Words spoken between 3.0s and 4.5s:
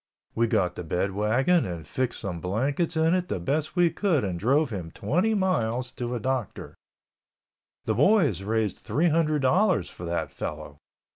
it the best we could and